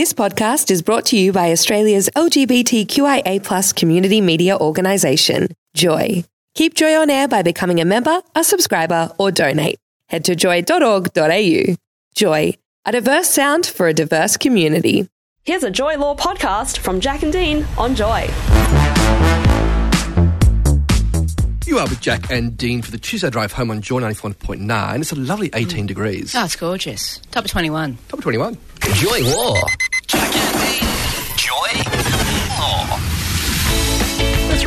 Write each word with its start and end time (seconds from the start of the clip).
This 0.00 0.14
podcast 0.14 0.70
is 0.70 0.80
brought 0.80 1.04
to 1.08 1.18
you 1.18 1.30
by 1.30 1.52
Australia's 1.52 2.08
LGBTQIA 2.16 3.76
community 3.76 4.22
media 4.22 4.56
organisation, 4.56 5.48
Joy. 5.74 6.24
Keep 6.54 6.72
Joy 6.72 6.96
on 6.96 7.10
air 7.10 7.28
by 7.28 7.42
becoming 7.42 7.82
a 7.82 7.84
member, 7.84 8.22
a 8.34 8.42
subscriber, 8.42 9.12
or 9.18 9.30
donate. 9.30 9.78
Head 10.06 10.24
to 10.24 10.34
joy.org.au. 10.34 11.74
Joy, 12.14 12.54
a 12.86 12.92
diverse 12.92 13.28
sound 13.28 13.66
for 13.66 13.88
a 13.88 13.92
diverse 13.92 14.38
community. 14.38 15.06
Here's 15.44 15.64
a 15.64 15.70
Joy 15.70 15.98
Law 15.98 16.16
podcast 16.16 16.78
from 16.78 17.00
Jack 17.00 17.22
and 17.22 17.30
Dean 17.30 17.66
on 17.76 17.94
Joy. 17.94 18.26
You 21.70 21.78
are 21.78 21.86
with 21.86 22.00
Jack 22.00 22.30
and 22.32 22.56
Dean 22.56 22.80
for 22.82 22.90
the 22.90 22.98
Tuesday 22.98 23.28
drive 23.30 23.52
home 23.52 23.70
on 23.70 23.80
Joy 23.82 24.00
94.9. 24.00 25.00
It's 25.02 25.12
a 25.12 25.14
lovely 25.14 25.50
18 25.52 25.86
degrees. 25.86 26.34
Oh, 26.34 26.44
it's 26.44 26.56
gorgeous. 26.56 27.18
Top 27.30 27.44
of 27.44 27.50
21. 27.50 27.98
Top 28.08 28.18
of 28.18 28.24
21. 28.24 28.56
Joy 28.94 29.22
Law. 29.36 29.62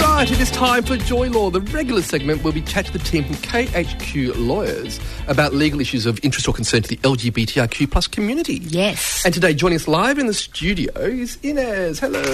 Right, 0.03 0.30
it 0.31 0.39
is 0.39 0.52
time 0.52 0.84
for 0.84 0.95
Joy 0.98 1.30
Law, 1.30 1.49
the 1.49 1.62
regular 1.62 2.02
segment 2.02 2.43
where 2.43 2.53
we 2.53 2.62
chat 2.62 2.85
to 2.88 2.93
the 2.93 2.99
team 2.99 3.23
from 3.25 3.35
KHQ 3.38 4.34
Lawyers 4.38 4.99
about 5.27 5.53
legal 5.53 5.79
issues 5.81 6.05
of 6.05 6.20
interest 6.23 6.48
or 6.48 6.53
concern 6.53 6.81
to 6.84 6.89
the 6.89 6.98
LGBTIQ 6.98 7.89
plus 7.91 8.07
community. 8.07 8.55
Yes. 8.63 9.23
And 9.26 9.34
today, 9.34 9.53
joining 9.53 9.77
us 9.77 9.88
live 9.88 10.20
in 10.20 10.27
the 10.27 10.34
studio 10.34 10.91
is 10.99 11.38
Inez. 11.43 11.99
Hello. 11.99 12.21
The 12.21 12.29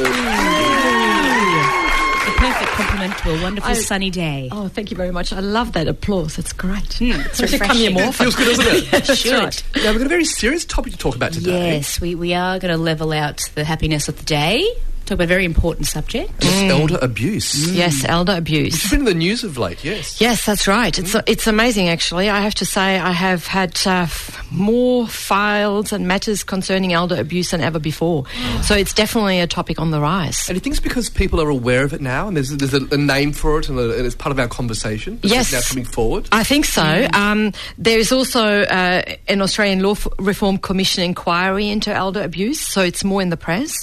perfect 2.38 2.72
complement 2.72 3.18
to 3.20 3.32
a 3.32 3.42
wonderful 3.42 3.72
I- 3.72 3.74
sunny 3.76 4.10
day. 4.10 4.50
Oh, 4.52 4.68
thank 4.68 4.92
you 4.92 4.98
very 4.98 5.12
much. 5.12 5.34
I 5.34 5.40
love 5.40 5.74
that 5.74 5.88
applause. 5.88 6.38
It's 6.38 6.54
great. 6.54 6.94
Hmm, 6.96 7.12
it's 7.22 7.42
I 7.42 7.46
should 7.48 7.62
come 7.62 7.76
here 7.78 7.90
refreshing. 7.90 7.94
more. 7.94 8.04
It 8.10 8.16
feels 8.16 8.36
good, 8.36 8.56
doesn't 8.58 8.76
it? 8.76 8.92
That's 9.08 9.16
Should. 9.20 9.34
right. 9.34 9.64
now, 9.78 9.90
we've 9.92 9.98
got 10.00 10.06
a 10.06 10.10
very 10.10 10.26
serious 10.26 10.66
topic 10.66 10.94
to 10.94 10.98
talk 11.00 11.16
about 11.16 11.34
today. 11.34 11.76
Yes, 11.76 12.00
we, 12.00 12.16
we 12.16 12.34
are 12.34 12.60
going 12.60 12.72
to 12.72 12.78
level 12.78 13.12
out 13.14 13.50
the 13.56 13.64
happiness 13.64 14.08
of 14.10 14.18
the 14.18 14.26
day. 14.26 14.68
Talk 15.10 15.16
about 15.16 15.24
a 15.24 15.28
very 15.28 15.44
important 15.46 15.88
subject. 15.88 16.32
It's 16.38 16.72
elder 16.72 17.00
abuse. 17.02 17.72
Yes, 17.72 18.06
elder 18.08 18.34
It's 18.34 18.40
abuse. 18.40 18.90
been 18.92 19.00
in 19.00 19.06
the 19.06 19.14
news 19.16 19.44
of 19.44 19.58
late, 19.58 19.84
yes. 19.84 20.22
Yes, 20.22 20.46
that's 20.46 20.68
right. 20.68 20.96
It's 21.00 21.16
it's 21.26 21.48
amazing, 21.48 21.90
actually. 21.90 22.30
I 22.30 22.42
have 22.42 22.54
to 22.56 22.66
say, 22.66 23.00
I 23.00 23.12
have 23.12 23.48
had 23.48 23.72
uh, 23.88 24.04
f- 24.04 24.39
more 24.52 25.08
files 25.08 25.92
and 25.94 26.08
matters 26.08 26.44
concerning 26.44 26.94
elder 26.94 27.16
abuse 27.20 27.52
than 27.52 27.62
ever 27.62 27.80
before. 27.80 28.26
So 28.64 28.76
it's 28.76 28.94
definitely 28.94 29.40
a 29.40 29.48
topic 29.48 29.80
on 29.80 29.92
the 29.92 30.00
rise. 30.02 30.48
And 30.50 30.56
do 30.56 30.56
you 30.56 30.60
think 30.60 30.74
it's 30.76 30.84
because 30.84 31.10
people 31.10 31.40
are 31.42 31.50
aware 31.50 31.84
of 31.84 31.94
it 31.94 32.02
now 32.02 32.28
and 32.28 32.36
there's, 32.36 32.50
there's 32.50 32.74
a, 32.74 32.86
a 32.94 32.98
name 32.98 33.32
for 33.32 33.60
it 33.60 33.70
and, 33.70 33.78
a, 33.78 33.96
and 33.98 34.06
it's 34.06 34.16
part 34.16 34.32
of 34.32 34.40
our 34.40 34.48
conversation? 34.48 35.20
It's 35.24 35.32
Yes. 35.32 35.52
now 35.52 35.62
coming 35.62 35.86
forward? 35.86 36.28
I 36.32 36.44
think 36.44 36.66
so. 36.66 37.08
Um, 37.14 37.54
there 37.78 38.00
is 38.00 38.12
also 38.12 38.62
uh, 38.64 39.02
an 39.28 39.42
Australian 39.42 39.82
Law 39.84 39.92
F- 39.92 40.08
Reform 40.18 40.58
Commission 40.58 41.04
inquiry 41.04 41.70
into 41.70 41.94
elder 41.94 42.22
abuse, 42.24 42.60
so 42.60 42.82
it's 42.82 43.04
more 43.04 43.22
in 43.22 43.30
the 43.30 43.38
press. 43.38 43.74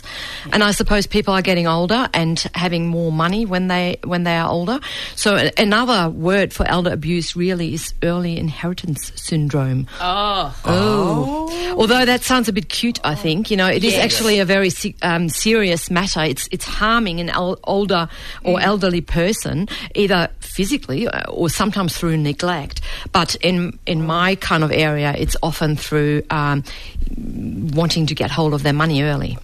And 0.53 0.62
I 0.64 0.72
suppose 0.72 1.06
people 1.06 1.33
are 1.34 1.42
getting 1.42 1.67
older 1.67 2.09
and 2.14 2.39
having 2.55 2.89
more 2.89 3.12
money 3.12 3.47
when 3.47 3.69
they 3.69 3.98
when 4.05 4.25
they 4.25 4.37
are 4.37 4.48
older. 4.50 4.81
So 5.14 5.37
a- 5.37 5.53
another 5.59 6.09
word 6.11 6.53
for 6.53 6.67
elder 6.67 6.92
abuse 6.92 7.37
really 7.37 7.75
is 7.75 7.94
early 8.03 8.37
inheritance 8.39 9.12
syndrome. 9.17 9.87
Oh. 10.00 10.56
Oh. 10.65 11.43
Although 11.77 12.05
that 12.07 12.23
sounds 12.23 12.49
a 12.49 12.53
bit 12.53 12.69
cute, 12.71 12.99
I 13.05 13.15
think. 13.15 13.51
You 13.51 13.57
know, 13.57 13.67
it 13.69 13.85
is 13.85 13.93
Yes. 13.93 14.03
actually 14.05 14.39
a 14.41 14.45
very 14.45 14.71
um, 15.03 15.29
serious 15.29 15.91
matter. 15.91 16.23
It's 16.23 16.49
it's 16.51 16.65
harming 16.65 17.21
an 17.21 17.29
el- 17.29 17.59
older 17.65 18.09
or 18.45 18.61
elderly 18.61 19.03
person, 19.03 19.69
either 19.95 20.29
physically 20.41 21.07
uh, 21.07 21.31
or 21.31 21.51
sometimes 21.51 21.97
through 21.97 22.17
neglect. 22.17 22.81
But 23.12 23.34
in 23.37 23.79
in 23.87 24.07
my 24.07 24.37
kind 24.37 24.65
of 24.65 24.73
area, 24.73 25.15
it's 25.17 25.37
often 25.43 25.77
through 25.77 26.23
um, 26.31 26.65
wanting 27.75 28.07
to 28.07 28.15
get 28.15 28.31
hold 28.31 28.55
of 28.55 28.62
their 28.62 28.73
money 28.73 29.03
early. 29.03 29.39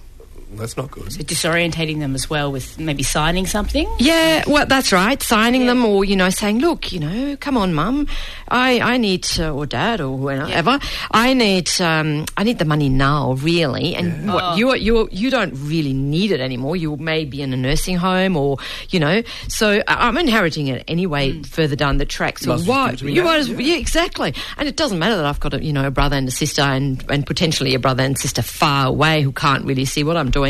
That's 0.57 0.77
not 0.77 0.91
good. 0.91 1.13
So 1.13 1.21
disorientating 1.23 1.99
them 2.01 2.15
as 2.15 2.29
well 2.31 2.53
with 2.53 2.79
maybe 2.79 3.03
signing 3.03 3.47
something. 3.47 3.89
Yeah, 3.99 4.45
well, 4.47 4.67
that's 4.67 4.93
right. 4.93 5.21
Signing 5.23 5.67
them, 5.67 5.85
or 5.85 6.05
you 6.05 6.17
know, 6.17 6.31
saying, 6.31 6.59
"Look, 6.61 6.93
you 6.93 7.01
know, 7.01 7.37
come 7.41 7.57
on, 7.57 7.75
mum, 7.75 8.07
I, 8.49 8.81
I 8.81 8.97
need, 8.99 9.27
uh, 9.39 9.53
or 9.53 9.67
dad, 9.67 10.01
or 10.01 10.17
whatever, 10.17 10.79
I 11.11 11.35
need, 11.35 11.71
um, 11.81 12.27
I 12.37 12.45
need 12.45 12.59
the 12.59 12.65
money 12.65 12.89
now, 12.89 13.33
really." 13.35 13.95
And 13.95 14.33
what 14.33 14.59
you, 14.59 14.75
you, 14.75 15.09
you 15.11 15.31
don't 15.31 15.53
really 15.55 15.93
need 15.93 16.31
it 16.33 16.41
anymore. 16.41 16.77
You 16.77 16.97
may 16.97 17.25
be 17.25 17.43
in 17.43 17.53
a 17.53 17.57
nursing 17.57 17.97
home, 17.97 18.37
or 18.37 18.59
you 18.91 19.01
know, 19.01 19.23
so 19.49 19.83
I- 19.89 20.09
I'm 20.09 20.17
inheriting 20.19 20.67
it 20.69 20.85
anyway 20.89 21.41
further 21.43 21.77
down 21.77 21.97
the 21.99 22.05
track. 22.07 22.39
So 22.39 22.57
Might 22.57 22.67
why? 22.67 22.85
give 22.87 22.95
it 22.95 22.99
to 22.99 23.05
me 23.07 23.13
You 23.15 23.23
now, 23.23 23.29
might 23.31 23.37
as, 23.39 23.49
yeah. 23.49 23.59
yeah, 23.59 23.77
exactly. 23.77 24.35
And 24.59 24.69
it 24.69 24.77
doesn't 24.77 24.99
matter 24.99 25.17
that 25.17 25.25
I've 25.25 25.41
got 25.41 25.55
a, 25.55 25.65
you 25.65 25.73
know, 25.73 25.87
a 25.87 25.91
brother 25.91 26.17
and 26.17 26.29
a 26.29 26.33
sister, 26.33 26.63
and 26.63 27.03
and 27.09 27.27
potentially 27.27 27.75
a 27.75 27.79
brother 27.79 28.03
and 28.03 28.19
sister 28.19 28.43
far 28.43 28.87
away 28.87 29.23
who 29.23 29.33
can't 29.33 29.65
really 29.65 29.85
see 29.85 30.05
what 30.05 30.17
I'm 30.17 30.31
doing, 30.31 30.42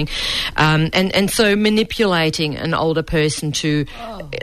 um, 0.57 0.91
and 0.93 1.15
and 1.15 1.31
so 1.31 1.57
manipulating 1.57 2.57
an 2.57 2.75
older 2.75 3.03
person 3.03 3.53
to 3.53 3.85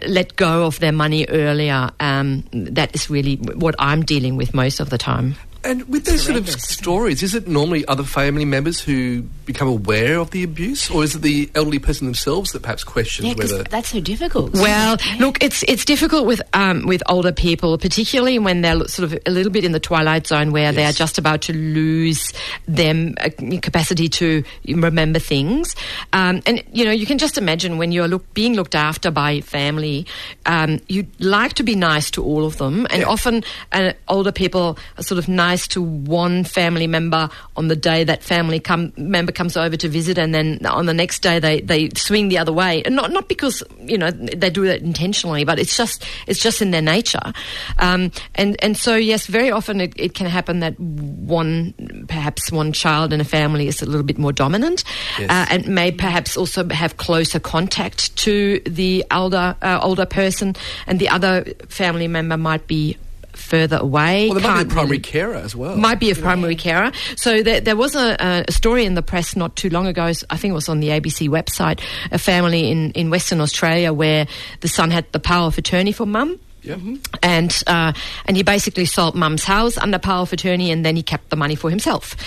let 0.07 0.35
go 0.35 0.65
of 0.65 0.79
their 0.79 0.91
money 0.91 1.25
earlier. 1.27 1.89
Um, 1.99 2.43
that 2.53 2.93
is 2.95 3.09
really 3.09 3.35
what 3.35 3.75
I'm 3.79 4.03
dealing 4.03 4.37
with 4.37 4.53
most 4.53 4.79
of 4.79 4.89
the 4.89 4.97
time. 4.97 5.35
And 5.63 5.87
with 5.89 6.05
those 6.05 6.21
sort 6.23 6.37
of 6.37 6.45
horrendous, 6.45 6.55
isn't 6.55 6.61
stories, 6.83 7.23
is 7.23 7.35
it 7.35 7.47
normally 7.47 7.85
other 7.87 8.03
family 8.03 8.45
members 8.45 8.79
who 8.79 9.23
become 9.45 9.67
aware 9.67 10.17
of 10.17 10.31
the 10.31 10.43
abuse, 10.43 10.89
or 10.89 11.03
is 11.03 11.15
it 11.15 11.21
the 11.21 11.49
elderly 11.53 11.79
person 11.79 12.07
themselves 12.07 12.51
that 12.51 12.61
perhaps 12.61 12.83
questions 12.85 13.27
Yeah, 13.27 13.33
whether? 13.35 13.63
that's 13.63 13.89
so 13.89 13.99
difficult. 13.99 14.53
Well, 14.53 14.97
look, 15.19 15.43
it's 15.43 15.63
it's 15.67 15.83
difficult 15.83 16.25
with 16.27 16.41
um, 16.53 16.85
with 16.85 17.03
older 17.09 17.31
people, 17.33 17.77
particularly 17.77 18.39
when 18.39 18.61
they're 18.61 18.87
sort 18.87 19.11
of 19.11 19.19
a 19.25 19.31
little 19.31 19.51
bit 19.51 19.65
in 19.65 19.73
the 19.73 19.79
twilight 19.81 20.27
zone, 20.27 20.51
where 20.53 20.71
they 20.71 20.85
are 20.85 20.93
just 20.93 21.17
about 21.17 21.41
to 21.43 21.53
lose 21.53 22.31
them 22.67 23.15
uh, 23.19 23.29
capacity 23.61 24.07
to 24.09 24.43
remember 24.65 25.19
things. 25.19 25.75
Um, 26.13 26.41
and 26.45 26.63
you 26.71 26.85
know, 26.85 26.91
you 26.91 27.05
can 27.05 27.17
just 27.17 27.37
imagine 27.37 27.77
when 27.77 27.91
you're 27.91 28.07
look, 28.07 28.33
being 28.33 28.53
looked 28.55 28.75
after 28.75 29.11
by 29.11 29.41
family, 29.41 30.05
um, 30.45 30.79
you'd 30.87 31.09
like 31.19 31.53
to 31.53 31.63
be 31.63 31.75
nice 31.75 32.09
to 32.11 32.23
all 32.23 32.45
of 32.45 32.57
them, 32.57 32.87
and 32.89 33.01
Yeah. 33.01 33.07
often 33.09 33.43
uh, 33.73 33.91
older 34.07 34.31
people 34.31 34.77
are 34.97 35.03
sort 35.03 35.19
of 35.19 35.27
nice 35.27 35.48
to 35.57 35.81
one 35.81 36.43
family 36.43 36.87
member 36.87 37.29
on 37.55 37.67
the 37.67 37.75
day 37.75 38.03
that 38.03 38.23
family 38.23 38.59
come, 38.59 38.93
member 38.97 39.31
comes 39.31 39.57
over 39.57 39.75
to 39.77 39.89
visit, 39.89 40.17
and 40.17 40.33
then 40.33 40.65
on 40.65 40.85
the 40.85 40.93
next 40.93 41.19
day 41.21 41.39
they, 41.39 41.61
they 41.61 41.89
swing 41.95 42.29
the 42.29 42.37
other 42.37 42.53
way. 42.53 42.81
And 42.83 42.95
not 42.95 43.11
not 43.11 43.27
because 43.27 43.63
you 43.79 43.97
know 43.97 44.11
they 44.11 44.49
do 44.49 44.65
that 44.65 44.81
intentionally, 44.81 45.43
but 45.45 45.59
it's 45.59 45.75
just 45.75 46.03
it's 46.27 46.39
just 46.39 46.61
in 46.61 46.71
their 46.71 46.81
nature. 46.81 47.33
Um, 47.77 48.11
and 48.35 48.55
and 48.63 48.77
so 48.77 48.95
yes, 48.95 49.27
very 49.27 49.51
often 49.51 49.81
it, 49.81 49.93
it 49.95 50.13
can 50.13 50.27
happen 50.27 50.59
that 50.59 50.79
one 50.79 51.73
perhaps 52.07 52.51
one 52.51 52.71
child 52.73 53.13
in 53.13 53.21
a 53.21 53.25
family 53.25 53.67
is 53.67 53.81
a 53.81 53.85
little 53.85 54.03
bit 54.05 54.17
more 54.17 54.31
dominant, 54.33 54.83
Yes. 55.19 55.29
uh, 55.29 55.45
and 55.53 55.67
may 55.67 55.91
perhaps 55.91 56.37
also 56.37 56.67
have 56.69 56.97
closer 56.97 57.39
contact 57.39 58.15
to 58.17 58.59
the 58.65 59.05
elder 59.11 59.55
uh, 59.61 59.79
older 59.81 60.05
person, 60.05 60.55
and 60.87 60.99
the 60.99 61.09
other 61.09 61.43
family 61.67 62.07
member 62.07 62.37
might 62.37 62.67
be 62.67 62.97
further 63.39 63.77
away. 63.77 64.29
well, 64.29 64.39
there 64.39 64.49
might 64.49 64.63
be 64.63 64.69
a 64.69 64.73
primary 64.73 64.89
really- 64.91 65.03
carer 65.03 65.35
as 65.35 65.55
well. 65.55 65.75
might 65.75 65.99
be 65.99 66.11
a 66.11 66.15
primary 66.15 66.55
carer. 66.55 66.91
So 67.15 67.41
there, 67.43 67.61
there 67.61 67.75
was 67.75 67.95
a, 67.95 68.43
a 68.47 68.51
story 68.51 68.85
in 68.85 68.93
the 68.95 69.01
press 69.01 69.35
not 69.35 69.55
too 69.55 69.69
long 69.69 69.87
ago. 69.87 70.05
I 70.29 70.37
think 70.37 70.51
it 70.51 70.55
was 70.55 70.69
on 70.69 70.79
the 70.79 70.89
ABC 70.89 71.29
website. 71.29 71.81
A 72.11 72.17
family 72.17 72.69
in, 72.71 72.91
in 72.91 73.09
Western 73.09 73.41
Australia 73.41 73.93
where 73.93 74.27
the 74.61 74.67
son 74.67 74.91
had 74.91 75.11
the 75.11 75.19
power 75.19 75.47
of 75.47 75.57
attorney 75.57 75.91
for 75.91 76.05
mum. 76.05 76.39
Yeah. 76.61 76.75
And 77.23 77.63
uh, 77.67 77.93
and 78.25 78.35
he 78.35 78.43
basically 78.43 78.83
sold 78.85 79.15
mum's 79.15 79.45
house 79.45 79.77
under 79.77 79.97
power 79.97 80.23
of 80.23 80.33
attorney, 80.33 80.71
and 80.71 80.85
then 80.85 80.97
he 80.97 81.01
kept 81.03 81.29
the 81.29 81.37
money 81.37 81.55
for 81.55 81.69
himself. 81.69 82.17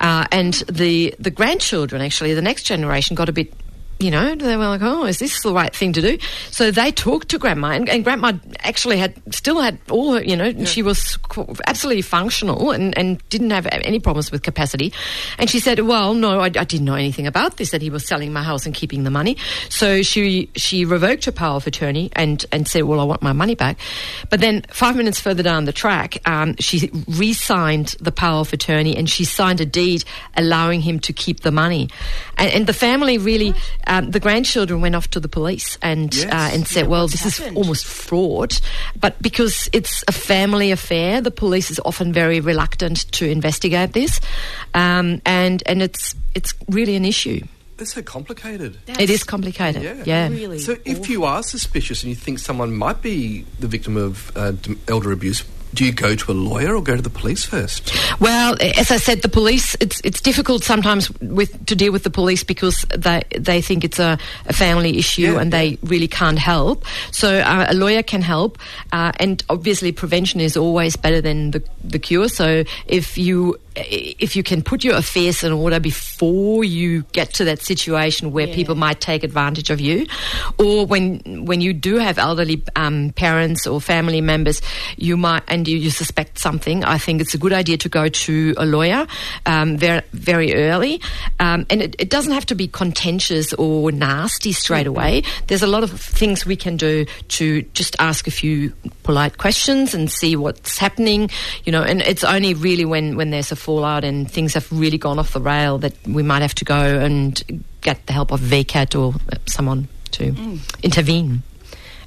Uh, 0.00 0.26
and 0.32 0.54
the 0.70 1.14
the 1.18 1.30
grandchildren, 1.30 2.00
actually, 2.00 2.32
the 2.32 2.40
next 2.40 2.62
generation, 2.62 3.14
got 3.14 3.28
a 3.28 3.32
bit. 3.32 3.52
You 4.02 4.10
know, 4.10 4.34
they 4.34 4.56
were 4.56 4.66
like, 4.66 4.82
"Oh, 4.82 5.04
is 5.04 5.20
this 5.20 5.42
the 5.42 5.52
right 5.52 5.74
thing 5.74 5.92
to 5.92 6.02
do?" 6.02 6.18
So 6.50 6.72
they 6.72 6.90
talked 6.90 7.28
to 7.28 7.38
grandma, 7.38 7.68
and, 7.68 7.88
and 7.88 8.02
grandma 8.02 8.32
actually 8.58 8.98
had 8.98 9.14
still 9.32 9.60
had 9.60 9.78
all 9.90 10.14
her. 10.14 10.22
You 10.24 10.36
know, 10.36 10.64
she 10.64 10.82
was 10.82 11.18
absolutely 11.66 12.02
functional 12.02 12.72
and, 12.72 12.96
and 12.98 13.22
didn't 13.28 13.50
have 13.50 13.68
any 13.70 14.00
problems 14.00 14.32
with 14.32 14.42
capacity. 14.42 14.92
And 15.38 15.48
she 15.48 15.60
said, 15.60 15.78
"Well, 15.80 16.14
no, 16.14 16.40
I, 16.40 16.46
I 16.46 16.64
didn't 16.64 16.84
know 16.84 16.96
anything 16.96 17.28
about 17.28 17.58
this. 17.58 17.70
That 17.70 17.80
he 17.80 17.90
was 17.90 18.04
selling 18.04 18.32
my 18.32 18.42
house 18.42 18.66
and 18.66 18.74
keeping 18.74 19.04
the 19.04 19.10
money." 19.10 19.36
So 19.68 20.02
she 20.02 20.50
she 20.56 20.84
revoked 20.84 21.24
her 21.26 21.32
power 21.32 21.56
of 21.56 21.66
attorney 21.68 22.10
and 22.14 22.44
and 22.50 22.66
said, 22.66 22.82
"Well, 22.82 22.98
I 22.98 23.04
want 23.04 23.22
my 23.22 23.32
money 23.32 23.54
back." 23.54 23.78
But 24.30 24.40
then 24.40 24.62
five 24.70 24.96
minutes 24.96 25.20
further 25.20 25.44
down 25.44 25.64
the 25.64 25.72
track, 25.72 26.18
um, 26.26 26.56
she 26.58 26.90
re-signed 27.06 27.94
the 28.00 28.12
power 28.12 28.40
of 28.40 28.52
attorney 28.52 28.96
and 28.96 29.08
she 29.08 29.24
signed 29.24 29.60
a 29.60 29.66
deed 29.66 30.04
allowing 30.36 30.80
him 30.80 30.98
to 31.00 31.12
keep 31.12 31.40
the 31.40 31.52
money. 31.52 31.88
And, 32.36 32.50
and 32.50 32.66
the 32.66 32.72
family 32.72 33.18
really, 33.18 33.54
um, 33.92 34.10
the 34.10 34.20
grandchildren 34.20 34.80
went 34.80 34.94
off 34.94 35.08
to 35.10 35.20
the 35.20 35.28
police 35.28 35.78
and 35.82 36.14
Yes. 36.14 36.24
uh, 36.32 36.54
and 36.54 36.66
said, 36.66 36.88
"Well, 36.88 37.08
this 37.08 37.20
happened?" 37.22 37.56
is 37.56 37.60
almost 37.60 37.84
fraud." 37.84 38.58
But 38.98 39.20
because 39.20 39.68
it's 39.72 40.02
a 40.08 40.12
family 40.12 40.70
affair, 40.72 41.20
the 41.20 41.30
police 41.30 41.70
is 41.70 41.80
often 41.84 42.12
very 42.12 42.40
reluctant 42.40 43.10
to 43.12 43.24
investigate 43.26 43.92
this, 43.92 44.20
um, 44.74 45.20
and 45.24 45.62
and 45.66 45.82
it's 45.82 46.14
it's 46.34 46.54
really 46.68 46.96
an 46.96 47.04
issue. 47.04 47.40
It's 47.78 47.94
so 47.94 48.02
complicated. 48.02 48.78
it 49.00 49.10
is 49.10 49.24
complicated. 49.24 49.82
Yeah. 49.82 50.04
Yeah. 50.06 50.28
Really 50.28 50.58
So 50.60 50.76
if 50.84 51.08
you 51.08 51.24
are 51.24 51.42
suspicious 51.42 52.02
and 52.04 52.10
you 52.10 52.16
think 52.16 52.38
someone 52.38 52.76
might 52.76 53.02
be 53.02 53.44
the 53.58 53.66
victim 53.66 53.96
of 53.96 54.30
uh, 54.36 54.52
elder 54.86 55.10
abuse, 55.10 55.42
do 55.74 55.84
you 55.84 55.92
go 55.92 56.14
to 56.14 56.32
a 56.32 56.34
lawyer 56.34 56.76
or 56.76 56.82
go 56.82 56.96
to 56.96 57.02
the 57.02 57.10
police 57.10 57.44
first? 57.44 57.92
Well, 58.20 58.56
as 58.60 58.90
I 58.90 58.96
said, 58.98 59.22
the 59.22 59.28
police. 59.28 59.76
It's 59.80 60.00
it's 60.04 60.20
difficult 60.20 60.64
sometimes 60.64 61.10
with 61.20 61.64
to 61.66 61.74
deal 61.74 61.92
with 61.92 62.02
the 62.02 62.10
police 62.10 62.44
because 62.44 62.84
they 62.96 63.22
they 63.38 63.60
think 63.62 63.84
it's 63.84 63.98
a, 63.98 64.18
a 64.46 64.52
family 64.52 64.98
issue 64.98 65.22
Yeah, 65.22 65.40
and 65.40 65.52
yeah. 65.52 65.58
they 65.58 65.78
really 65.82 66.08
can't 66.08 66.38
help. 66.38 66.84
So 67.10 67.38
uh, 67.38 67.66
a 67.68 67.74
lawyer 67.74 68.02
can 68.02 68.22
help, 68.22 68.58
uh, 68.92 69.12
and 69.16 69.42
obviously 69.48 69.92
prevention 69.92 70.40
is 70.40 70.56
always 70.56 70.96
better 70.96 71.20
than 71.20 71.52
the 71.52 71.62
the 71.82 71.98
cure. 71.98 72.28
So 72.28 72.64
if 72.86 73.16
you 73.16 73.56
if 73.74 74.36
you 74.36 74.42
can 74.42 74.62
put 74.62 74.84
your 74.84 74.96
affairs 74.96 75.42
in 75.42 75.52
order 75.52 75.80
before 75.80 76.64
you 76.64 77.02
get 77.12 77.32
to 77.34 77.44
that 77.44 77.60
situation 77.60 78.32
where 78.32 78.46
people 78.46 78.74
might 78.74 79.00
take 79.00 79.24
advantage 79.24 79.70
of 79.70 79.80
you, 79.80 80.06
or 80.58 80.86
when 80.86 81.44
when 81.44 81.60
you 81.60 81.72
do 81.72 81.96
have 81.96 82.18
elderly 82.18 82.62
um, 82.76 83.10
parents 83.10 83.66
or 83.66 83.80
family 83.80 84.20
members, 84.20 84.60
you 84.96 85.16
might 85.16 85.42
and 85.48 85.66
you, 85.66 85.76
you 85.76 85.90
suspect 85.90 86.38
something. 86.38 86.84
I 86.84 86.98
think 86.98 87.20
it's 87.20 87.34
a 87.34 87.38
good 87.38 87.52
idea 87.52 87.76
to 87.78 87.88
go 87.88 88.08
to 88.08 88.54
a 88.56 88.66
lawyer 88.66 89.06
um, 89.46 89.76
very 89.76 90.02
very 90.12 90.54
early, 90.54 91.00
um, 91.40 91.66
and 91.70 91.82
it, 91.82 91.96
it 91.98 92.10
doesn't 92.10 92.32
have 92.32 92.46
to 92.46 92.54
be 92.54 92.68
contentious 92.68 93.52
or 93.54 93.90
nasty 93.92 94.52
straight 94.52 94.86
away. 94.86 95.22
There's 95.46 95.62
a 95.62 95.66
lot 95.66 95.82
of 95.82 95.90
things 95.90 96.44
we 96.44 96.56
can 96.56 96.76
do 96.76 97.06
to 97.28 97.62
just 97.74 97.96
ask 97.98 98.26
a 98.26 98.30
few 98.30 98.72
polite 99.02 99.38
questions 99.38 99.94
and 99.94 100.10
see 100.10 100.36
what's 100.36 100.78
happening, 100.78 101.30
you 101.64 101.72
know. 101.72 101.82
And 101.82 102.02
it's 102.02 102.24
only 102.24 102.54
really 102.54 102.84
when 102.84 103.16
when 103.16 103.30
there's 103.30 103.52
a 103.52 103.56
fallout 103.62 104.04
and 104.04 104.30
things 104.30 104.54
have 104.54 104.66
really 104.72 104.98
gone 104.98 105.18
off 105.18 105.32
the 105.32 105.40
rail 105.40 105.78
that 105.78 105.94
we 106.06 106.22
might 106.22 106.42
have 106.42 106.54
to 106.56 106.64
go 106.64 106.98
and 107.06 107.42
get 107.80 108.04
the 108.06 108.12
help 108.12 108.32
of 108.32 108.40
VCAT 108.40 108.98
or 108.98 109.14
uh, 109.32 109.36
someone 109.46 109.88
to 110.12 110.32
mm. 110.32 110.58
intervene 110.82 111.42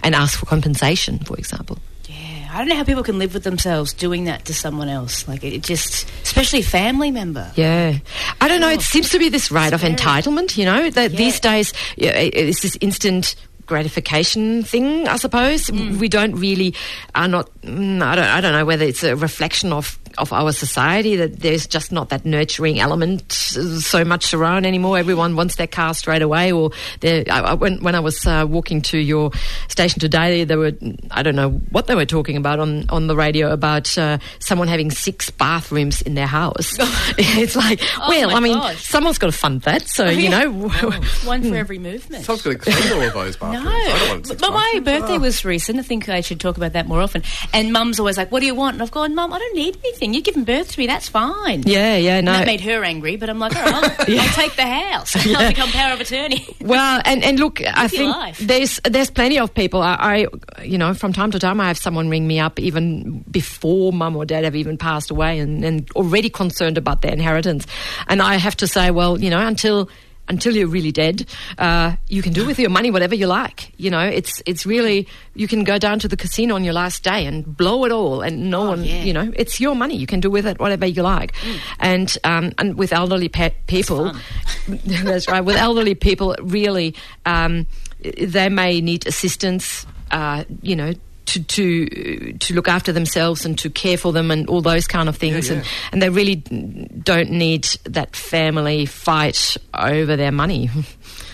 and 0.03 0.13
ask 0.15 0.39
for 0.39 0.45
compensation, 0.45 1.19
for 1.19 1.37
example. 1.37 1.77
Yeah, 2.07 2.49
I 2.51 2.57
don't 2.59 2.67
know 2.69 2.75
how 2.75 2.83
people 2.83 3.03
can 3.03 3.17
live 3.17 3.33
with 3.33 3.43
themselves 3.43 3.93
doing 3.93 4.25
that 4.25 4.45
to 4.45 4.53
someone 4.53 4.89
else. 4.89 5.27
Like 5.27 5.43
it 5.43 5.63
just, 5.63 6.07
especially 6.23 6.61
family 6.61 7.09
member. 7.11 7.51
Yeah, 7.55 7.97
I 8.39 8.47
don't 8.47 8.61
know. 8.61 8.69
It 8.69 8.79
oh. 8.79 8.81
seems 8.81 9.09
to 9.09 9.19
be 9.19 9.29
this 9.29 9.49
right 9.51 9.73
of 9.73 9.81
entitlement. 9.81 10.57
You 10.57 10.65
know 10.65 10.89
that 10.91 11.11
Yeah. 11.11 11.17
these 11.17 11.39
days 11.39 11.73
yeah, 11.97 12.11
it- 12.11 12.35
it's 12.35 12.61
this 12.61 12.77
instant 12.81 13.35
gratification 13.65 14.63
thing. 14.63 15.07
I 15.07 15.17
suppose 15.17 15.67
mm. 15.67 15.97
we 15.97 16.07
don't 16.07 16.35
really 16.35 16.75
are 17.15 17.27
not. 17.27 17.49
mm, 17.61 18.01
I 18.01 18.15
don't. 18.15 18.25
I 18.25 18.41
don't 18.41 18.53
know 18.53 18.65
whether 18.65 18.85
it's 18.85 19.03
a 19.03 19.15
reflection 19.15 19.73
of 19.73 19.97
of 20.17 20.31
our 20.33 20.51
society 20.51 21.15
that 21.17 21.39
there's 21.39 21.67
just 21.67 21.91
not 21.91 22.09
that 22.09 22.25
nurturing 22.25 22.79
element 22.79 23.31
so 23.31 24.03
much 24.05 24.33
around 24.33 24.65
anymore. 24.65 24.97
Everyone 24.97 25.35
wants 25.35 25.55
their 25.55 25.67
car 25.67 25.93
straight 25.93 26.21
away. 26.21 26.51
Or 26.51 26.71
I, 27.03 27.23
I, 27.29 27.53
when 27.53 27.81
when 27.83 27.95
I 27.95 27.99
was 27.99 28.25
uh, 28.25 28.45
walking 28.47 28.81
to 28.83 28.97
your 28.97 29.31
station 29.67 29.99
today, 29.99 30.43
there 30.43 30.57
were 30.57 30.73
I 31.11 31.23
don't 31.23 31.35
know 31.35 31.49
what 31.71 31.87
they 31.87 31.95
were 31.95 32.05
talking 32.05 32.37
about 32.37 32.59
on 32.59 32.89
on 32.89 33.07
the 33.07 33.15
radio 33.15 33.51
about 33.51 33.97
uh, 33.97 34.17
someone 34.39 34.67
having 34.67 34.91
six 34.91 35.29
bathrooms 35.29 36.01
in 36.01 36.15
their 36.15 36.27
house. 36.27 36.75
it's 37.17 37.55
like, 37.55 37.79
Oh 37.97 38.05
well, 38.09 38.35
I 38.35 38.39
mean, 38.39 38.57
gosh. 38.57 38.85
someone's 38.85 39.17
got 39.17 39.27
to 39.27 39.37
fund 39.37 39.61
that. 39.61 39.87
So 39.87 40.05
you 40.09 40.29
Yeah. 40.29 40.43
know, 40.43 40.51
One 41.25 41.43
for 41.43 41.55
every 41.55 41.79
movement. 41.79 42.25
Someone's 42.25 42.41
got 42.43 42.51
to 42.51 42.57
clean 42.71 42.93
all 42.93 43.01
of 43.07 43.13
those 43.13 43.37
bathrooms. 43.37 43.65
No, 43.65 43.71
I 43.71 43.97
don't 43.99 44.09
want 44.09 44.27
six 44.27 44.41
but 44.41 44.51
my 44.51 44.79
bathrooms. 44.79 44.85
birthday 44.85 45.15
Oh. 45.17 45.19
was 45.19 45.45
recent. 45.45 45.79
I 45.79 45.81
think 45.83 46.09
I 46.09 46.21
should 46.21 46.39
talk 46.39 46.57
about 46.57 46.73
that 46.73 46.87
more 46.87 46.99
often. 47.01 47.23
And 47.53 47.71
Mum's 47.71 47.99
always 47.99 48.17
like, 48.17 48.31
"What 48.31 48.41
do 48.41 48.45
you 48.45 48.55
want?" 48.55 48.75
And 48.75 48.83
I've 48.83 48.91
gone, 48.91 49.15
"Mum, 49.15 49.31
I 49.33 49.39
don't 49.39 49.55
need 49.55 49.77
anything. 49.83 50.04
You're 50.13 50.21
giving 50.21 50.43
birth 50.43 50.71
to 50.73 50.79
me. 50.79 50.87
That's 50.87 51.09
fine." 51.09 51.63
yeah, 51.65 51.97
yeah, 51.97 52.17
And 52.17 52.25
no. 52.25 52.33
that 52.33 52.45
made 52.45 52.61
her 52.61 52.83
angry, 52.83 53.15
but 53.15 53.29
I'm 53.29 53.39
like, 53.39 53.55
all 53.55 53.63
right, 53.63 53.99
I'll, 54.09 54.19
I'll 54.19 54.29
take 54.33 54.55
the 54.55 54.63
house. 54.67 55.15
I'll 55.35 55.49
become 55.49 55.69
power 55.69 55.93
of 55.93 56.01
attorney. 56.01 56.47
Well, 56.65 56.99
and, 57.05 57.23
and 57.23 57.39
look, 57.39 57.61
I 57.61 57.87
think 57.87 58.11
life. 58.11 58.39
there's 58.39 58.79
there's 58.85 59.11
plenty 59.11 59.37
of 59.37 59.53
people. 59.53 59.81
I, 59.83 60.25
I, 60.57 60.63
you 60.63 60.77
know, 60.79 60.93
from 60.95 61.13
time 61.13 61.29
to 61.31 61.39
time, 61.39 61.61
I 61.61 61.67
have 61.67 61.77
someone 61.77 62.09
ring 62.09 62.25
me 62.27 62.39
up 62.39 62.59
even 62.59 63.19
before 63.29 63.93
mum 63.93 64.15
or 64.15 64.25
dad 64.25 64.43
have 64.45 64.55
even 64.55 64.75
passed 64.77 65.11
away, 65.11 65.37
and, 65.39 65.63
and 65.63 65.89
already 65.91 66.29
concerned 66.29 66.77
about 66.79 67.01
their 67.03 67.11
inheritance. 67.13 67.67
And 68.07 68.19
I 68.21 68.35
have 68.35 68.55
to 68.57 68.67
say, 68.67 68.89
well, 68.89 69.19
you 69.21 69.29
know, 69.29 69.45
until 69.45 69.89
until 70.27 70.55
you're 70.55 70.67
really 70.67 70.91
dead, 70.91 71.27
uh, 71.57 71.95
you 72.07 72.21
can 72.21 72.33
do 72.33 72.45
with 72.45 72.59
your 72.59 72.69
money 72.69 72.91
whatever 72.91 73.15
you 73.15 73.27
like. 73.27 73.71
You 73.77 73.89
know, 73.89 74.01
it's 74.01 74.41
it's 74.45 74.65
really 74.65 75.07
you 75.35 75.47
can 75.47 75.63
go 75.63 75.77
down 75.77 75.99
to 75.99 76.07
the 76.07 76.17
casino 76.17 76.55
on 76.55 76.63
your 76.63 76.73
last 76.73 77.03
day 77.03 77.25
and 77.25 77.57
blow 77.57 77.85
it 77.85 77.91
all, 77.91 78.21
and 78.21 78.49
no 78.49 78.65
one, 78.65 78.83
yeah. 78.83 79.03
you 79.03 79.13
know, 79.13 79.31
it's 79.35 79.59
your 79.59 79.75
money. 79.75 79.95
You 79.95 80.07
can 80.07 80.19
do 80.19 80.29
with 80.29 80.45
it 80.45 80.59
whatever 80.59 80.85
you 80.85 81.03
like. 81.03 81.33
And 81.79 82.15
um, 82.23 82.53
and 82.57 82.77
with 82.77 82.93
elderly 82.93 83.29
pe- 83.29 83.55
people, 83.67 84.13
that's 84.67 85.27
right. 85.27 85.41
With 85.41 85.55
elderly 85.55 85.95
people, 85.95 86.35
really, 86.41 86.95
um, 87.25 87.67
they 88.01 88.49
may 88.49 88.81
need 88.81 89.07
assistance. 89.07 89.85
Uh, 90.11 90.43
you 90.61 90.75
know. 90.75 90.93
To, 91.25 91.43
to 91.43 92.33
to 92.33 92.53
look 92.53 92.67
after 92.67 92.91
themselves 92.93 93.45
and 93.45 93.57
to 93.59 93.69
care 93.69 93.97
for 93.97 94.13
them 94.13 94.29
and 94.31 94.47
all 94.47 94.61
those 94.61 94.87
kind 94.87 95.09
of 95.09 95.17
things 95.17 95.47
Yeah, 95.49 95.55
and 95.55 95.65
yeah. 95.65 95.71
and 95.91 96.01
they 96.01 96.09
really 96.09 96.35
don't 96.35 97.31
need 97.31 97.63
that 97.85 98.15
family 98.15 98.85
fight 98.85 99.57
over 99.73 100.15
their 100.15 100.31
money. 100.31 100.69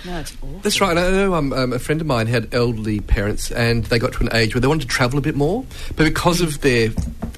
No, 0.03 0.17
it's 0.19 0.33
awful. 0.37 0.59
That's 0.63 0.81
right. 0.81 0.97
and 0.97 0.99
I 0.99 1.11
know 1.11 1.35
um, 1.35 1.53
um, 1.53 1.73
a 1.73 1.77
friend 1.77 2.01
of 2.01 2.07
mine 2.07 2.25
had 2.25 2.51
elderly 2.55 3.01
parents, 3.01 3.51
and 3.51 3.83
they 3.85 3.99
got 3.99 4.13
to 4.13 4.21
an 4.21 4.29
age 4.33 4.55
where 4.55 4.59
they 4.61 4.67
wanted 4.67 4.81
to 4.81 4.87
travel 4.87 5.19
a 5.19 5.21
bit 5.21 5.35
more, 5.35 5.63
but 5.95 6.05
because 6.05 6.41
of 6.41 6.61
their 6.61 6.89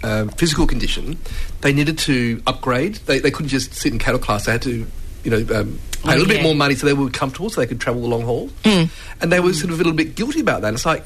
um 0.02 0.30
physical 0.30 0.66
condition, 0.66 1.18
they 1.60 1.74
needed 1.74 1.98
to 1.98 2.42
upgrade. 2.48 2.96
They, 3.06 3.20
they 3.20 3.32
couldn't 3.32 3.50
just 3.50 3.74
sit 3.74 3.92
in 3.92 4.00
cattle 4.00 4.18
class. 4.20 4.46
They 4.46 4.54
had 4.54 4.62
to, 4.62 4.88
you 5.26 5.30
know, 5.32 5.60
um, 5.60 5.78
pay 6.06 6.14
a 6.14 6.16
little 6.16 6.26
bit 6.26 6.42
more 6.42 6.56
money 6.56 6.76
so 6.76 6.86
they 6.88 6.94
were 6.94 7.10
comfortable, 7.10 7.50
so 7.50 7.60
they 7.60 7.68
could 7.68 7.82
travel 7.82 8.02
the 8.02 8.08
long 8.08 8.22
haul. 8.22 8.50
And 8.64 8.90
they 9.20 9.42
were 9.42 9.52
sort 9.52 9.66
of 9.72 9.76
a 9.76 9.78
little 9.78 9.92
bit 9.92 10.16
guilty 10.16 10.40
about 10.40 10.62
that. 10.62 10.74
It's 10.74 10.86
like 10.86 11.04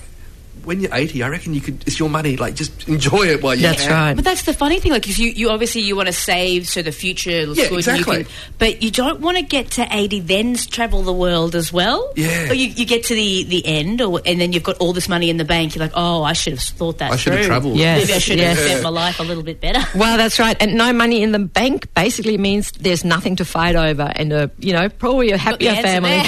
when 0.66 0.80
you're 0.82 0.94
80, 0.94 1.24
I 1.24 1.30
reckon 1.30 1.54
you 1.54 1.62
could. 1.62 1.84
It's 1.88 2.00
your 2.00 2.10
money. 2.10 2.38
Like 2.38 2.56
just 2.56 2.88
enjoy 2.88 3.28
it 3.28 3.42
while 3.42 3.56
you 3.56 3.62
That's 3.64 3.84
can. 3.84 3.92
right. 3.92 4.14
But 4.16 4.26
that's 4.26 4.44
the 4.44 4.54
funny 4.54 4.80
thing, 4.80 4.92
like, 4.92 5.02
because 5.04 5.20
you, 5.20 5.30
you 5.30 5.50
obviously 5.50 5.82
you 5.82 5.96
want 5.96 6.08
to 6.08 6.14
save 6.14 6.68
so 6.68 6.82
the 6.82 6.92
future 6.92 7.46
looks 7.46 7.60
Yeah, 7.60 7.70
good. 7.70 7.80
exactly. 7.80 8.16
And 8.18 8.26
you 8.28 8.32
can, 8.34 8.54
but 8.58 8.84
you 8.84 8.92
don't 8.92 9.20
want 9.22 9.38
to 9.38 9.44
get 9.44 9.72
to 9.72 9.88
eighty 9.92 10.20
then 10.20 10.56
travel 10.56 11.02
the 11.04 11.14
world 11.14 11.56
as 11.56 11.72
well. 11.72 12.12
Yeah. 12.16 12.50
Or 12.50 12.54
you, 12.54 12.68
you 12.68 12.86
get 12.86 13.04
to 13.06 13.16
the, 13.16 13.44
the 13.46 13.66
end, 13.66 14.02
or 14.02 14.22
and 14.26 14.40
then 14.42 14.54
you've 14.54 14.64
got 14.64 14.78
all 14.78 14.94
this 14.94 15.08
money 15.10 15.30
in 15.30 15.38
the 15.38 15.46
bank. 15.46 15.76
You're 15.76 15.84
like, 15.86 15.94
oh, 15.96 16.24
I 16.24 16.34
should 16.34 16.54
have 16.54 16.62
thought 16.62 16.98
that. 17.00 17.12
I 17.12 17.16
should 17.16 17.34
have 17.34 17.46
travelled. 17.46 17.78
Yes, 17.78 18.02
Maybe 18.02 18.14
I 18.14 18.20
should 18.20 18.38
yes. 18.38 18.58
have 18.58 18.66
spent 18.68 18.84
my 18.84 18.90
life 18.90 19.20
a 19.20 19.24
little 19.24 19.44
bit 19.44 19.60
better. 19.62 19.80
Well, 19.98 20.18
that's 20.18 20.38
right. 20.40 20.56
And 20.62 20.76
no 20.76 20.94
money 20.94 21.24
in 21.24 21.32
the 21.32 21.40
bank 21.40 21.92
basically 21.94 22.38
means 22.38 22.72
there's 22.74 23.04
nothing 23.04 23.36
to 23.38 23.46
fight 23.46 23.76
over, 23.76 24.12
and 24.16 24.32
a 24.32 24.52
you 24.60 24.74
know 24.74 24.90
probably 24.90 25.32
a 25.32 25.38
happier 25.38 25.74
family. 25.76 26.22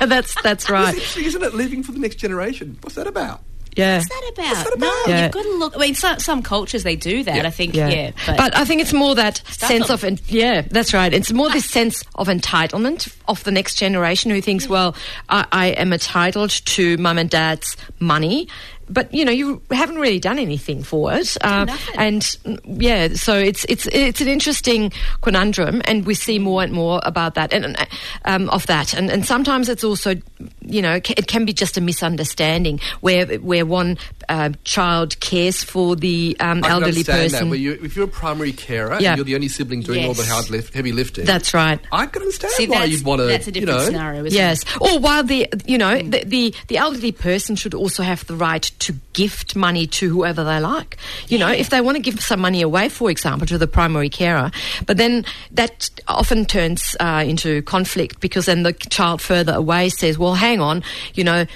that's 0.06 0.40
that's 0.42 0.68
right. 0.68 0.94
Isn't 1.16 1.42
it? 1.42 1.54
Living 1.54 1.82
for 1.82 1.92
the 1.92 1.98
next 1.98 2.16
generation. 2.16 2.76
What's 2.82 2.96
that 2.96 3.06
about? 3.06 3.42
Yeah. 3.76 3.98
What's 3.98 4.08
that 4.08 4.30
about? 4.32 4.64
that 4.64 4.78
No. 4.78 5.02
Yeah. 5.06 5.24
you've 5.24 5.32
got 5.32 5.42
to 5.42 5.52
look. 5.58 5.76
I 5.76 5.78
mean, 5.78 5.94
some, 5.94 6.18
some 6.18 6.42
cultures 6.42 6.82
they 6.82 6.96
do 6.96 7.22
that. 7.24 7.36
Yeah. 7.36 7.46
I 7.46 7.50
think, 7.50 7.74
yeah. 7.74 8.12
but, 8.26 8.56
I 8.56 8.64
think 8.64 8.80
it's 8.80 8.92
more 8.92 9.14
that 9.14 9.42
sense 9.48 9.90
of 9.90 10.02
en- 10.02 10.18
yeah, 10.28 10.62
that's 10.62 10.94
right. 10.94 11.12
It's 11.12 11.32
more 11.32 11.50
this 11.50 11.68
sense 11.68 12.02
of 12.14 12.28
entitlement 12.28 13.14
of 13.28 13.44
the 13.44 13.50
next 13.50 13.74
generation 13.76 14.30
who 14.30 14.40
thinks, 14.40 14.66
mm. 14.66 14.70
well, 14.70 14.96
I, 15.28 15.46
I 15.52 15.66
am 15.68 15.92
entitled 15.92 16.50
to 16.50 16.96
mum 16.96 17.18
and 17.18 17.28
dad's 17.28 17.76
money. 18.00 18.48
But 18.88 19.12
you 19.12 19.24
know, 19.24 19.32
you 19.32 19.60
haven't 19.70 19.96
really 19.98 20.18
done 20.20 20.38
anything 20.38 20.82
for 20.82 21.12
it, 21.12 21.36
uh, 21.42 21.64
nothing. 21.64 21.94
and 21.98 22.22
mm, 22.22 22.58
yeah, 22.82 23.08
so 23.14 23.34
it's 23.36 23.64
it's 23.68 23.86
it's 23.92 24.20
an 24.20 24.28
interesting 24.28 24.92
conundrum, 25.22 25.82
and 25.86 26.06
we 26.06 26.14
see 26.14 26.38
more 26.38 26.62
and 26.62 26.72
more 26.72 27.00
about 27.04 27.34
that 27.34 27.52
and 27.52 27.64
and, 27.64 27.88
um, 28.24 28.48
of 28.50 28.66
that, 28.66 28.94
and 28.94 29.10
and 29.10 29.24
sometimes 29.26 29.68
it's 29.68 29.82
also, 29.84 30.14
you 30.60 30.80
know, 30.82 30.94
it 30.94 31.26
can 31.26 31.44
be 31.44 31.52
just 31.52 31.76
a 31.76 31.80
misunderstanding 31.80 32.80
where 33.00 33.26
where 33.38 33.66
one 33.66 33.98
uh, 34.28 34.50
child 34.64 35.18
cares 35.20 35.64
for 35.64 35.96
the 35.96 36.36
um, 36.40 36.58
I 36.58 36.60
can 36.60 36.70
elderly 36.70 36.88
understand 36.90 37.22
person. 37.32 37.44
that. 37.46 37.50
Where 37.50 37.58
you, 37.58 37.72
if 37.82 37.96
you're 37.96 38.04
a 38.06 38.08
primary 38.08 38.52
carer 38.52 38.96
Yeah. 39.00 39.10
and 39.10 39.18
you're 39.18 39.24
the 39.24 39.34
only 39.34 39.48
sibling 39.48 39.80
doing 39.82 40.06
all 40.06 40.14
the 40.14 40.24
hard 40.24 40.48
lift, 40.50 40.74
heavy 40.74 40.92
lifting, 40.92 41.24
That's 41.24 41.52
right. 41.54 41.80
I 41.92 42.06
can 42.06 42.22
understand 42.22 42.52
See, 42.54 42.68
why 42.68 42.80
that's, 42.80 42.92
you'd 42.92 43.04
want 43.04 43.20
to. 43.20 43.26
that's 43.26 43.46
a 43.46 43.50
you 43.50 43.60
different 43.62 43.78
know, 43.80 43.84
scenario, 43.84 44.24
isn't 44.24 44.36
Yes. 44.36 44.64
Or 44.80 44.98
while 44.98 45.24
the 45.24 45.48
you 45.66 45.78
know 45.78 45.98
Hmm. 45.98 46.10
the, 46.10 46.24
the 46.24 46.54
the 46.68 46.76
elderly 46.78 47.12
person 47.12 47.56
should 47.56 47.74
also 47.74 48.02
have 48.02 48.26
the 48.26 48.36
right 48.36 48.70
to 48.80 48.94
gift 49.12 49.56
money 49.56 49.86
to 49.86 50.08
whoever 50.08 50.44
they 50.44 50.60
like. 50.60 50.96
You 51.28 51.38
know, 51.38 51.50
if 51.50 51.70
they 51.70 51.80
want 51.80 51.96
to 51.96 52.02
give 52.02 52.20
some 52.20 52.40
money 52.40 52.62
away, 52.62 52.88
for 52.88 53.10
example, 53.10 53.46
to 53.48 53.58
the 53.58 53.66
primary 53.66 54.08
carer, 54.08 54.50
but 54.86 54.96
then 54.96 55.24
that 55.52 55.90
often 56.08 56.44
turns 56.44 56.96
uh, 57.00 57.24
into 57.26 57.62
conflict 57.62 58.20
because 58.20 58.46
then 58.46 58.62
the 58.62 58.72
child 58.72 59.20
further 59.20 59.54
away 59.54 59.88
says, 59.88 60.18
"Well, 60.18 60.34
hang 60.34 60.60
on, 60.60 60.82
you 61.14 61.24
know." 61.24 61.46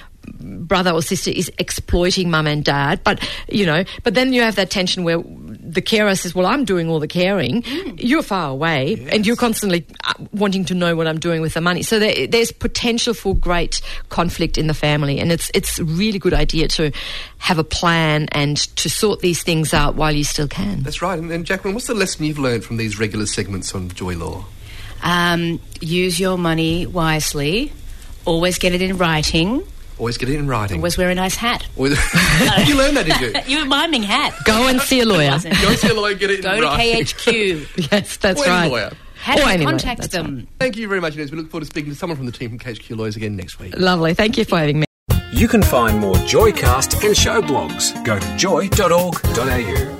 Brother 0.40 0.90
or 0.90 1.02
sister 1.02 1.30
is 1.30 1.50
exploiting 1.58 2.30
mum 2.30 2.46
and 2.46 2.64
dad 2.64 3.00
but 3.04 3.26
you 3.48 3.64
know 3.64 3.84
but 4.02 4.14
then 4.14 4.32
you 4.32 4.42
have 4.42 4.56
that 4.56 4.70
tension 4.70 5.02
where 5.02 5.22
the 5.22 5.82
carer 5.82 6.14
says 6.14 6.34
well 6.34 6.46
i'm 6.46 6.64
doing 6.64 6.88
all 6.88 7.00
the 7.00 7.08
caring 7.08 7.64
you're 7.96 8.22
far 8.22 8.50
away 8.50 9.06
and 9.10 9.26
you're 9.26 9.36
constantly 9.36 9.84
uh, 10.04 10.12
wanting 10.32 10.64
to 10.64 10.74
know 10.74 10.94
what 10.94 11.06
i'm 11.06 11.18
doing 11.18 11.40
with 11.40 11.54
the 11.54 11.60
money 11.60 11.82
so 11.82 11.98
there, 11.98 12.26
there's 12.26 12.52
potential 12.52 13.14
for 13.14 13.34
great 13.34 13.80
conflict 14.08 14.58
in 14.58 14.66
the 14.66 14.74
family 14.74 15.18
and 15.18 15.32
it's 15.32 15.50
it's 15.54 15.78
a 15.78 15.84
really 15.84 16.18
good 16.18 16.34
idea 16.34 16.68
to 16.68 16.92
have 17.38 17.58
a 17.58 17.64
plan 17.64 18.28
and 18.32 18.58
to 18.76 18.90
sort 18.90 19.20
these 19.20 19.42
things 19.42 19.72
out 19.72 19.94
while 19.94 20.12
you 20.12 20.24
still 20.24 20.48
can 20.48 20.82
That's 20.82 21.02
right. 21.02 21.18
And, 21.18 21.30
and 21.30 21.44
Jacqueline, 21.44 21.74
what's 21.74 21.86
the 21.86 21.94
lesson 21.94 22.24
you've 22.24 22.38
learned 22.38 22.64
from 22.64 22.76
these 22.76 22.98
regular 22.98 23.26
segments 23.26 23.74
on 23.74 23.88
Joy 23.90 24.16
Law? 24.16 24.44
Um, 25.02 25.60
use 25.80 26.20
your 26.20 26.36
money 26.36 26.86
wisely. 26.86 27.72
Always 28.24 28.58
get 28.58 28.72
it 28.74 28.82
in 28.82 28.98
writing. 28.98 29.62
Always 30.00 30.16
get 30.18 30.28
it 30.30 30.36
in 30.36 30.48
writing. 30.48 30.78
Always 30.78 30.96
wear 30.98 31.10
a 31.10 31.14
nice 31.14 31.36
hat. 31.36 31.66
Always- 31.76 31.92
you 32.66 32.74
learned 32.76 32.96
that, 32.96 33.04
did 33.06 33.20
you? 33.20 33.40
You 33.46 33.58
were 33.62 33.68
miming 33.68 34.02
hat. 34.02 34.34
Go 34.44 34.66
and 34.66 34.80
see 34.80 35.00
a 35.00 35.04
lawyer. 35.06 35.30
Wasn't. 35.32 35.54
Go 35.60 35.74
see 35.74 35.88
a 35.90 35.94
lawyer, 35.94 36.14
get 36.14 36.30
it 36.30 36.42
Go 36.42 36.52
in 36.54 36.60
to 36.62 36.66
writing. 36.66 37.04
KHQ. 37.04 37.92
yes, 37.92 38.16
that's 38.16 38.40
Or 38.40 38.44
any 38.44 38.52
right. 38.52 38.70
lawyer. 38.70 38.90
How 39.16 39.34
Or 39.34 39.36
do 39.36 39.42
you 39.42 39.48
any 39.50 39.64
contact 39.66 40.00
that's 40.00 40.12
them? 40.14 40.48
Thank 40.58 40.76
you 40.78 40.88
very 40.88 41.00
much, 41.02 41.14
Inez. 41.14 41.30
We 41.30 41.36
look 41.36 41.50
forward 41.50 41.60
to 41.60 41.66
speaking 41.66 41.92
to 41.92 41.96
someone 41.98 42.16
from 42.16 42.24
the 42.26 42.32
team 42.32 42.48
from 42.48 42.58
KHQ 42.58 42.96
Lawyers 42.96 43.16
again 43.16 43.36
next 43.36 43.58
week. 43.58 43.74
Lovely. 43.76 44.14
Thank 44.14 44.38
you 44.38 44.46
for 44.46 44.58
having 44.58 44.80
me. 44.80 44.86
You 45.32 45.46
can 45.46 45.62
find 45.62 45.98
more 45.98 46.14
Joycast 46.14 47.04
and 47.06 47.14
show 47.16 47.42
blogs. 47.42 48.02
Go 48.04 48.18
to 48.18 48.36
joy.org.au. 48.38 49.99